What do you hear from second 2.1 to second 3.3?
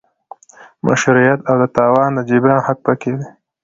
د جبران حق پکې دی.